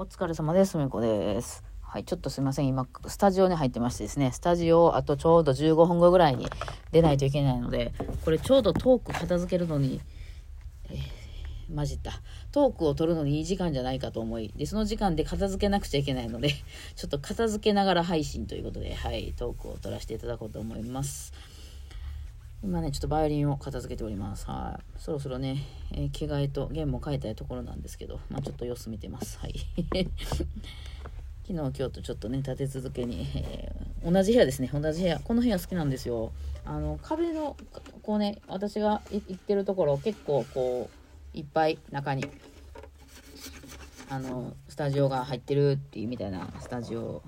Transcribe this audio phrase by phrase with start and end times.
[0.00, 0.78] お疲れ様です。
[0.78, 1.62] みこです。
[1.82, 2.66] はい、ちょっとすいません。
[2.66, 6.48] 今、スタジオに入ってましてですね、スタジオ、あとちょうど15分後ぐらいに
[6.90, 7.92] 出ないといけないので、
[8.24, 10.00] これちょうどトーク片付けるのに、
[10.88, 12.12] えー、混じった。
[12.50, 16.48] トークを取るのにいい時間じゃないかと思い、で、その時間で片付けなくちゃいけないので、
[16.96, 21.34] ちょっと片付けながら配信ということで、はい、トークを取らせていただこうと思います。
[22.62, 24.46] 今ね、ちょっとバイオリンを片付けております。
[24.46, 25.00] はい。
[25.00, 29.38] そろそろね、えー着替えと弦も変えたいところなんですけど、まあちょっと様子見てます。
[29.38, 29.54] はい。
[31.46, 34.70] 昨日、今日とちょっとね、立て続けに、えー同じ部屋ですね。
[34.72, 35.20] 同じ部屋。
[35.20, 36.32] この部屋好きなんですよ。
[36.64, 37.56] あの、壁の、
[38.02, 40.88] こうね、私が行ってるところ、結構こ
[41.34, 42.24] う、いっぱい中に、
[44.08, 47.22] あの、スタジオが入ってるっていうみたいなスタジオ、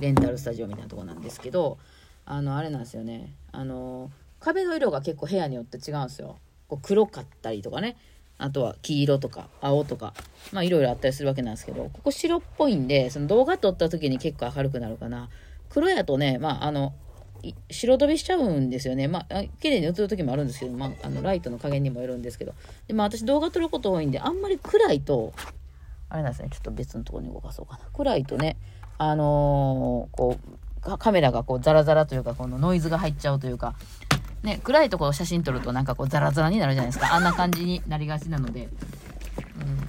[0.00, 1.78] レンタルスタジオみたいなところなんですけど、
[2.26, 3.34] あの、あれなんですよね。
[3.52, 6.38] あの、壁の色が結構部屋によって違うんですよ。
[6.68, 7.96] こう黒かったりとかね。
[8.40, 10.14] あとは黄色とか青とか、
[10.52, 15.28] まあいろいろあったりするわけなんですけど、ここ白っぽいんで、その動画撮った時に結構明るくなるかな。
[15.70, 16.94] 黒やとね、まああの、
[17.70, 19.08] 白飛びしちゃうんですよね。
[19.08, 22.54] まあ、綺麗に映る時もあるんですけど、まあ、あの、ライトの加減にもよるんですけど。
[22.86, 25.32] で、まあ私動画撮ること多いんで、あんまり暗いと、
[26.08, 27.80] あれなんですね、ちょっと別のところに動かそうかな。
[27.92, 28.56] 暗いとね、
[28.98, 30.36] あのーこ
[30.84, 33.74] う、カメラがこうザラザラというか、このノイズが入っちゃうというか、
[34.42, 37.12] ね、暗いところ写真撮るとなんかこうザラザラになるじゃないですか。
[37.14, 38.68] あんな感じになりがちなので、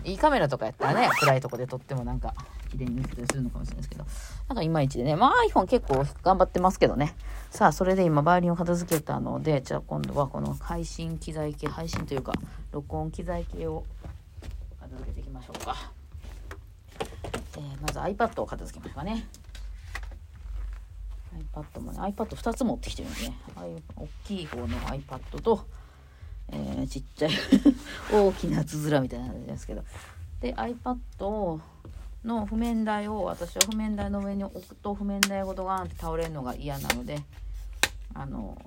[0.03, 2.33] うん、いいカメラとかやったらね、暗いとこで撮ってもなんか
[2.72, 4.05] 綺麗に映ったりするのかもしれないですけど、
[4.47, 7.16] なんかいまいちでね、まあ iPhone 結構頑張ってますけどね。
[7.52, 12.33] さあ、それで今バイオリンを片付けたので、じゃあ今度はこの配信機材系、配信というか、
[12.72, 13.83] 録音機材系を
[14.80, 15.75] 片付けていきましょうか。
[17.58, 19.25] えーまず iPad を片付けましょうかね。
[21.54, 23.38] iPad もね、iPad2 つ持ってきてるんでね、
[23.95, 25.66] 大きい方の iPad と、
[26.52, 27.32] えーちっちゃい
[28.12, 29.84] 大きなつづらみたいな感じですけど、
[30.42, 31.60] で、iPad
[32.23, 37.22] の譜面台を私は譜面台の上に置くと譜面台ごとガーンって倒れるのが嫌なので、
[38.14, 38.60] あの、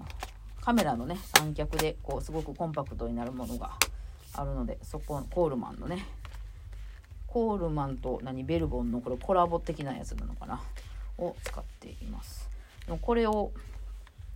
[0.61, 3.72] カメラのね、三脚でこうすごくコンパクトになるものが
[4.34, 6.06] あるので、そこ、コールマンのね、
[7.27, 10.61] コールマンと何ベルボンのこれコラボ的なやつなのかな
[11.19, 12.51] を使っています。
[13.00, 13.53] これを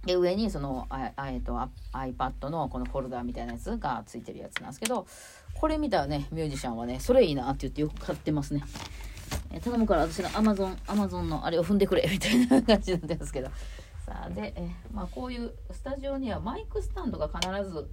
[0.07, 1.59] で上にそのあえっと
[1.93, 5.07] iPad のこのフォルダーみたいなやつがついてるやつなんですけど
[5.55, 8.63] これ見たらねミュージシャンはねそれいいなって言ってよく買ってますね。
[9.51, 13.51] え頼むから私が Amazon, Amazon のあれを踏んでくれ みたいな感じなってますけど。
[14.07, 17.91] さあでえまあこういうスタジオにはマイクスタンドが必ず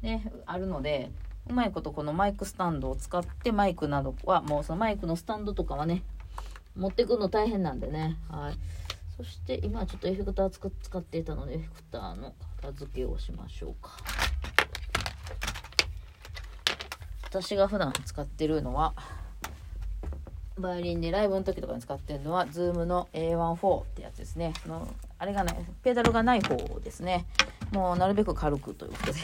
[0.00, 1.12] ねあるので
[1.50, 6.02] うまいことこのマイクスタンドを使ってマイクなどはもうそのマイクのスタンドとかはね
[6.74, 8.16] 持ってくるの大変なんでね。
[8.30, 8.54] はい。
[9.20, 12.32] そして今ちょっとエフェクター使使っていたのでエフェクターの
[12.62, 13.90] 片付けをしましょうか。
[17.24, 18.94] 私が普段使ってるのは
[20.58, 24.54] バイオリンでライブの時とかに使ってるのは Zoom の A14 ってやつですね。
[24.66, 24.88] の
[25.18, 27.26] あれがないペダルがない方ですね。
[27.72, 29.18] もうなるべく軽くということで。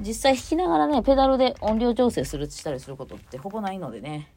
[0.00, 4.32] 実際弾きながらねペダルで音量調整するしたりすることってほぼないのでね。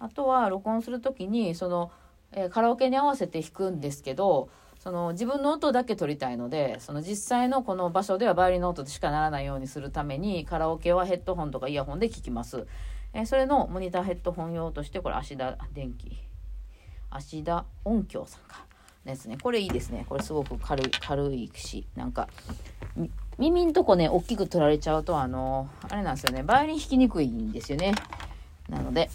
[0.00, 1.92] あとは録音する時にその、
[2.32, 4.48] えーカラオケに合わせて弾くんですけど
[4.78, 12.66] その自分の音だけ取りたいのでその実際のこの場所ではバイオリンの音でしかならないようにするためにカラオケはヘッドホンとかイヤホンで聴きます、
[13.12, 16.16] えーそれのモニターヘッドホン用としてこれ芦田電機。
[17.10, 18.64] アシダ音響さんか。
[19.04, 19.36] のやつね。
[19.42, 20.06] これいいですね。
[20.08, 22.28] これすごく軽い軽いしなんか
[23.38, 26.42] 耳んとこね大きく取られちゃうとあのあれなんですよね。
[26.42, 27.94] バイオリン弾きにくいんですよね。
[28.68, 29.10] なので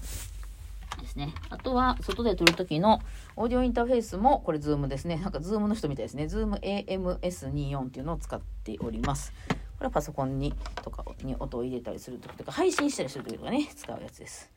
[1.01, 1.33] ですね。
[1.49, 3.01] あとは、外で撮る時の
[3.35, 5.17] オーディオインターフェースも、これ、ズームですね。
[5.17, 6.27] なんか、ズームの人みたいですね。
[6.27, 9.33] ズーム AMS24 っていうのを使っております。
[9.49, 14.51] これはパソコンに、とかに音を入れたりする時とか、配信したりする時とかね、使うやつです。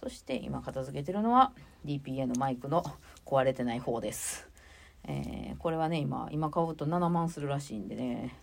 [0.00, 1.52] そして、今片付けてるのは、
[1.84, 2.84] DPA のマイクの
[3.26, 4.48] 壊れてない方です。
[5.04, 8.34] えーこれはね、今、今買うと7万するらしいんでね、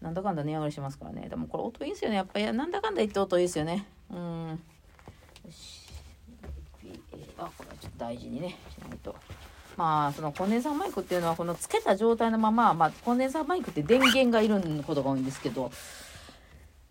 [0.00, 1.28] なんだかんだ値上がりしますからね。
[1.28, 2.16] でもこれ音いいですよね。
[2.16, 3.86] やっぱり、なんだかんだ言って音いいですよね。
[4.10, 4.48] うん。
[5.44, 5.85] よし。
[7.38, 9.14] あこれはちょっと大事にねしないと。
[9.76, 15.70] まあそのコンデンサーマイクっていうのはこのつけた状態のまま、まあ、コンデンサーマイクって電源がいることが多いんですけど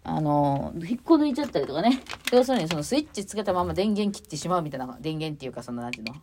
[0.03, 2.03] あの引っこ抜いちゃったりとかね。
[2.31, 6.15] 要するにそのスイッチつけたまま電源切ってしまうみたいな電源っていうかその何ていうの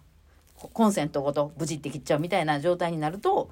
[0.55, 3.51] コンセントごとブチって切っちゃうみたいな状態になると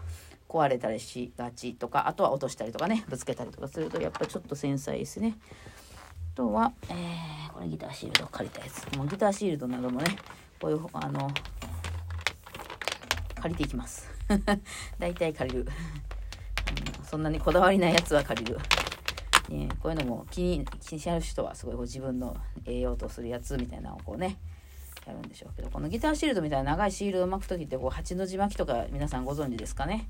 [0.49, 5.37] 壊れたりしがちとかあとは落としたりとかねぶつけたりとかするとやっぱちょっと繊細ですね。
[6.35, 8.97] あとは、えー、これギターシールド借りたやつ。
[8.97, 10.17] もうギターシールドなどもね
[10.61, 11.31] こういうあの
[13.41, 14.09] 借りていきます。
[14.99, 15.67] 大体借りる、
[17.03, 18.59] そんなにこだわりないやつは借りる、
[19.49, 22.37] ね、こういうのも気に気にしある人はすごいこう自分の
[22.67, 24.39] 栄養とするやつみたいなのをこうね
[25.07, 30.07] やるんでしょうけど、このギターシールドみたいな長いシールドを巻く時って、こう、8の字巻きとか皆さんご存知ですかね。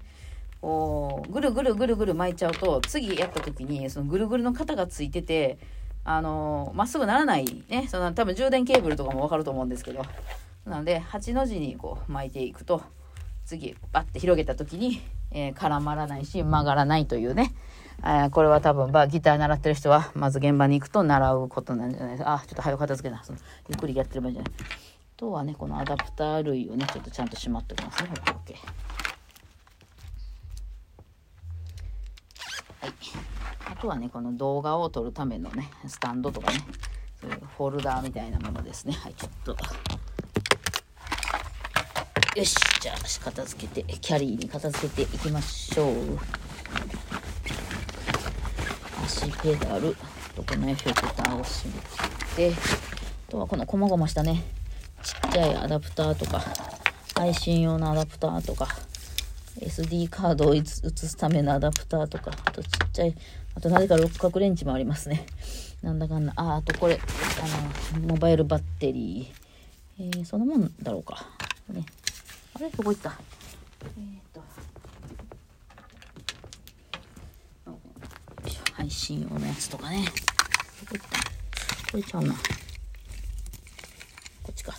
[0.61, 5.59] こう、ぐるぐるぐるぐる巻いちゃうと、次やった時に、そのぐるぐるの型がついてて、
[6.03, 10.03] あのまっすぐならないね、その多分充電ケーブルとかもわかると思うんですけど、
[10.65, 12.83] なので、8の字にこう巻いていくと、
[13.45, 15.01] 次、バッて広げた時に、
[15.33, 17.53] えー、絡まらないし、曲がらないというね、
[18.05, 22.35] えこれは多分、まあ、ギター習ってる人は、まず現場に行くと習うことなんじゃないですか。
[22.35, 23.23] あ、ちょっと早く片付けな。
[23.23, 24.53] そのゆっくりやってればいいんじゃない。
[24.53, 24.65] あ
[25.17, 28.11] とはね、このアダプター類をね、ちょっとちゃんとしまっておきますね。
[28.25, 28.55] OK。
[32.81, 32.93] はい。
[33.71, 36.59] あとはね、この動画を撮るためのね、スタンドとかね、
[37.21, 38.95] そういうフォルダーみたいなものですね。
[38.95, 39.57] はい、ちょっと。
[42.41, 45.95] よし、じゃあ、片付けて、キャリーに片付けていきましょう。
[49.05, 49.95] 足ペダル
[50.35, 52.57] とこのエフェクターを閉めて
[53.29, 54.43] あとはこのこまごましたね
[55.03, 56.43] ちっちゃいアダプターとか
[57.15, 58.69] 配信用のアダプターとか
[59.59, 63.15] SD カードを移すためのアダプターとかあとちっちゃい
[63.55, 65.27] あとなぜか六角レンチもありますね。
[65.83, 66.33] なんだかんだ。
[66.37, 70.03] ああとこれあのモバイルバッテリー。
[70.03, 71.27] えー、そのもんだろうか。
[71.73, 71.85] ね。
[72.55, 72.71] あれ？
[72.71, 73.19] どこ行った？
[73.97, 74.11] えー
[78.75, 80.05] 配信用のやつとかね。
[81.91, 82.33] これちゃうな。
[82.33, 82.39] こ
[84.51, 84.73] っちか。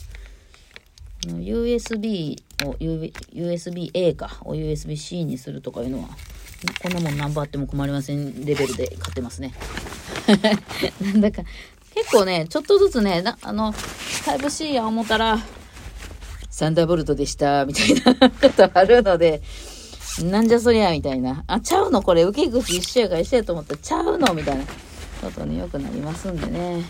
[1.27, 2.35] USB
[2.65, 6.09] を USB-A かを USB-C にするとかいうのは、
[6.81, 9.53] こんなもん何番あっても困りませんレベルで買ってますね。
[11.01, 11.43] なんだか、
[11.93, 13.71] 結構ね、ちょっとずつね、なあの、
[14.25, 15.37] タイプ C や思ったら、
[16.61, 19.41] サンダーボルトでした、みたいなことあるので、
[20.25, 21.43] なんじゃそりゃみたいな。
[21.47, 22.03] あ、ちゃうの？
[22.03, 24.31] これ、受け口一緒やから一緒やと思ったら、ちゃうの？
[24.35, 24.63] みたいな
[25.23, 26.83] ことによくなりますんでね。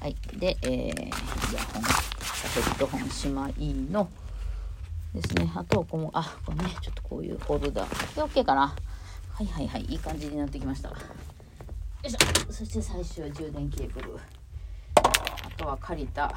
[0.00, 0.14] はい。
[0.34, 4.06] で、えー、イヤホン、ヘッドホンしまいの
[5.14, 5.50] ですね。
[5.56, 7.86] あとは、この、あ、これね、ちょっとこういうフォルダ。
[7.86, 7.88] で、
[8.20, 8.74] OK かな？
[9.32, 9.86] はいはいはい。
[9.88, 10.90] いい感じになってきました。
[10.90, 10.96] よ
[12.04, 12.52] いしょ。
[12.52, 14.18] そして最終充電ケーブル。
[14.96, 15.00] あ
[15.56, 16.30] とは借りた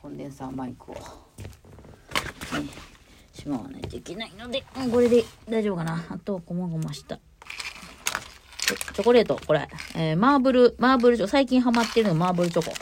[0.00, 0.94] コンデンサーマイクを。
[0.94, 1.00] ね
[3.32, 6.04] しまわないといけないので、う、これで大丈夫かな。
[6.08, 7.18] あとは、こまごました。
[8.66, 9.68] チョコレート、これ。
[9.94, 12.72] えー、マーブル、マーブルチョコ、最近ハマってるのマーブルチョコ。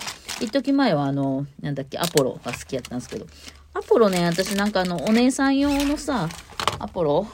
[0.41, 3.27] 一時前はあの、なんだっけ、アポロが好きやったんですけど、
[3.75, 6.29] アポロね、私なんかあの、お姉さん用のさ、
[6.79, 7.27] アポロ、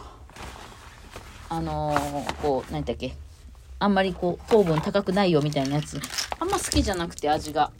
[1.49, 3.14] あのー、こう、何だっけ、
[3.79, 6.00] あんまりこう、糖分高くないよみたいなやつ、
[6.38, 7.73] あんま好きじゃなくて味が。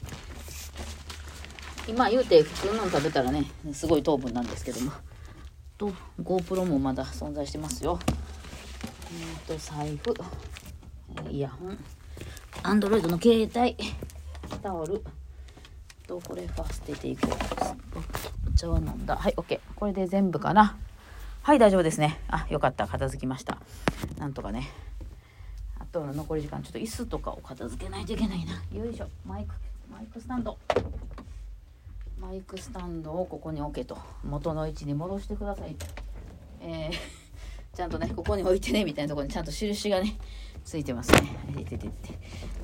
[1.87, 4.91] 今言うて普通の食べたらね、すごい糖分なんですけども。
[5.77, 5.91] と
[6.21, 7.99] GoPro もまだ存在してますよ。
[9.11, 10.13] えっ、ー、と財布。
[11.29, 11.77] イヤホン。
[12.63, 13.75] Android の携帯。
[14.61, 15.03] タオル。
[16.07, 17.27] とこれは捨てていこ
[17.95, 19.15] うお茶を飲んだ。
[19.15, 20.77] はい OK これで全部かな。
[21.41, 22.19] はい大丈夫ですね。
[22.29, 22.87] あよかった。
[22.87, 23.57] 片付きました。
[24.17, 24.69] なんとかね。
[25.79, 26.63] あとの残り時間。
[26.63, 28.53] ちょっと椅子とかを片付けないといけないな。
[28.71, 29.07] よいしょ。
[29.25, 29.53] マイク
[29.91, 30.57] マイクスタンド。
[32.23, 33.97] マイクスタンドをここに置けと。
[34.23, 35.75] 元の位置に戻してください。
[35.75, 35.85] と、
[36.61, 36.93] えー、
[37.75, 40.17] ちゃんとねここに置いてねみたいなところにちゃんと印がね
[40.63, 41.17] ついてますね。
[41.53, 42.17] はいててて。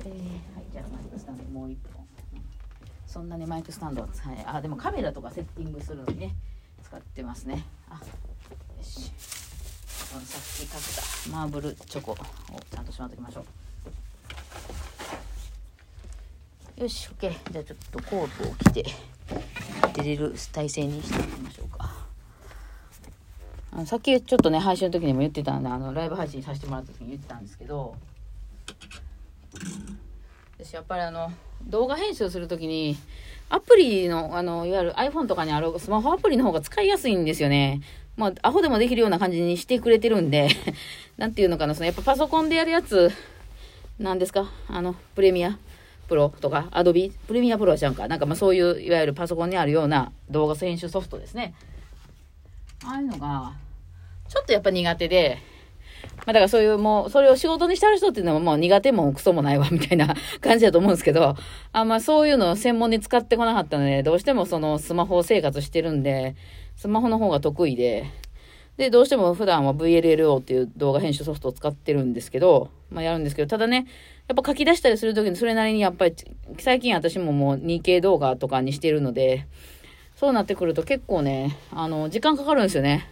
[0.06, 2.06] えー、はいじゃあマイクスタンドもう一本。
[3.06, 6.34] そんなにマイクスタンドは、はい、あでもカメラとかセッティングするのにね
[6.82, 7.66] 使ってますね。
[7.90, 9.12] あよし。
[9.12, 12.16] さっきかけたマーブルチョコを
[12.70, 13.44] ちゃんとしまっておきましょ
[16.78, 16.82] う。
[16.82, 19.19] よし OK じゃあちょっとコートを着て。
[20.02, 21.90] 出れる体勢にしていきましょうか。
[23.72, 27.94] あのさっきちょっとね、配信の時にも言ってたんで、あの、ライブ配信させてもらった時に言ってたんですけど、
[30.58, 31.30] 私やっぱりあの、
[31.64, 32.96] 動画編集する時に、
[33.48, 37.80] アプリの、あの、いわゆる iPhone とかにあるスマホアプリの方が使いやすいんですよね。
[38.16, 40.48] まあ、アホでもできるような感じにしてくれてるんで、
[41.16, 43.10] なんていうのかな、その、やっぱパソコンでやるやつ、
[43.98, 44.50] なんですか？
[44.68, 45.58] あの、プレミア
[46.10, 48.08] プロとか、アドビプレミアプロはちゃうか。
[48.08, 51.54] なんかまあそういう、いわゆるパソコンにあるような動画編集ソフトですね。
[52.84, 53.52] ああいうのが、
[54.28, 55.38] ちょっとやっぱ苦手で、
[56.18, 61.36] まあだからそういうもう、それを仕事にしてある人っていうのはもう苦手もクソもないわ、みたいな感じだと思うんですけど、
[61.72, 66.34] あまあそういうのを専門に使ってこなかったので、どうしてもそのスマホ生活してるんで、
[66.74, 68.06] スマホの方が得意で、
[68.80, 73.86] で、どうしても普段は VLLO っていう動画編集ソフトを使ってるんですけど、まあやるんですけど、ただね、
[74.26, 76.14] やっぱ書き出したりするときにそれなりにやっぱり、
[76.58, 79.46] 最近私ももう 2K 動画とかにしてるので、
[80.16, 83.06] そうなってくると結構ね、あの、時間かかるんですよね。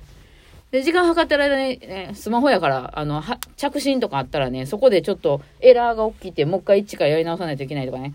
[0.70, 3.22] で、時間計ってる間に、ね、スマホやから、あの、
[3.56, 8.14] 着信とかあったらね、そこでちょっとエラーが起きて、もう一回一からやり直さないといけないとかね、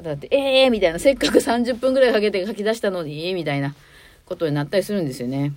[0.00, 3.74] だって、ええー、みたいな、せっかく30分ぐらいかけて書き出したのに、みたいな
[4.24, 5.52] ことになったりするんですよね。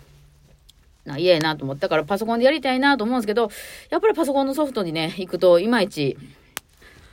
[1.10, 3.50] な嫌やなと思ったからパソコンでやりたいなと思うんですけど、
[3.90, 6.18] やっぱりパソコンのソフトにね、行くといまいち、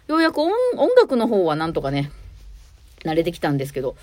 [0.06, 0.52] ようやく音
[0.96, 2.12] 楽の方はなんとかね、
[3.04, 3.96] 慣れてきたんですけど、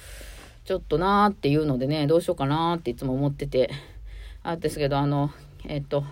[0.65, 3.69] ちょっとなーっていうのでね、どうしようかなーっていつも思ってて、
[4.43, 5.31] あですけど、あの、
[5.65, 6.03] えっ、と、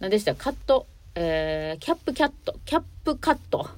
[0.00, 0.34] 何でした？
[0.34, 3.68] カット、えー、キャップキャット、キャップカット？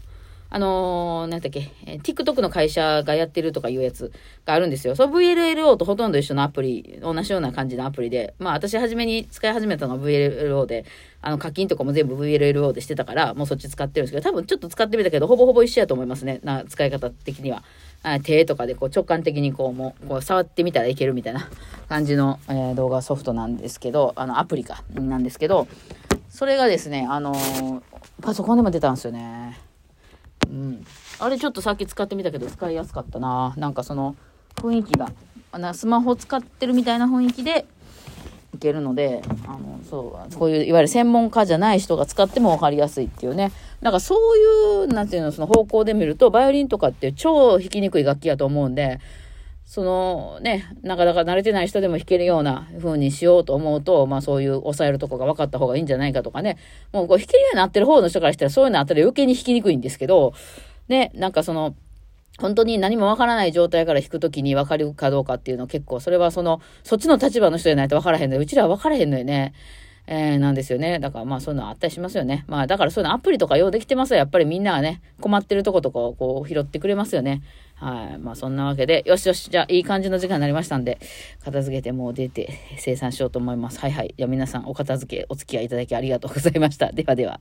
[0.49, 4.12] あのー、なんだっけ、えー、TikTok の会社がやってるとかいうやつ
[4.45, 4.95] があるんですよ。
[4.95, 10.85] その VLLO とほとんど一緒のアプリ、同じような感じのアプリで、まあ私初めに使い始めたのは VLLO で、
[11.23, 16.41] あの課金とかも全部 VLLO でしてたから、もうそっち使ってるんですけど、多分ちょっと使ってみたけど、ほぼほぼ一緒やと思いますね。
[16.45, 17.62] な、使い方的には。
[18.23, 21.49] 手とかでこう直感的にこうもうこう触ってみたらいけるみたいな
[21.88, 25.67] 感じの、えー、動画ソフトなんですけど、あのアプリか、なんですけど、
[26.29, 27.83] それがですね、あのー、
[28.23, 29.59] パソコンでも出たんですよね。
[30.50, 30.87] うん。
[31.19, 33.55] あれちょっとさっき使ってみたけど使いやすかったな。
[33.57, 34.17] なんかその
[34.57, 35.11] 雰囲気が、
[35.59, 37.67] なスマホ使ってるみたいな雰囲気で
[38.55, 43.53] いけるので、あの、そう、こういういわゆる専門家じゃない人が使っても分かりやすいっていうね。
[43.81, 49.00] なんかそういう、なんていうの、その方向で見ると、バイオリンとかって超弾きにくい楽器やと思うんで、
[49.66, 56.56] そのね、なかなか慣れてない人でも弾けるような風にしようと思うと、まあそういう抑えるとこが分かった方がいいんじゃないかとかね、
[56.92, 60.35] もうこう弾けるようになってる方の人からしたらそういうのあったら余計に弾きにくいんですけど、
[60.87, 61.75] ね、なんかその、
[62.38, 68.42] 本当に何もわからない状態から弾くときに分かるかどうかっていうの結構、それはその、そっちの立場の人じゃないと分からへんのよ。
[68.42, 69.52] うちらは分からへんのよね。
[70.08, 70.98] えー、なんですよね。
[70.98, 72.44] だからまあそういうのあったりしますよね。
[72.46, 74.18] まあだからそういうのアプリとか用できてますよ。
[74.18, 77.42] やっぱりみんながね、困ってるとことかをこう拾ってくれますよね。
[77.75, 78.18] はい。
[78.18, 80.98] まあそんなわけで、よしよし、じゃあいい感じの時間になりましたんで、
[81.44, 83.80] 片付けてもう出て生産しようと思います。
[83.80, 84.14] はいはい。
[84.16, 86.92] じゃあ皆さんお片付けお付き合いいただきありがとうございました。
[86.92, 87.40] ではでは。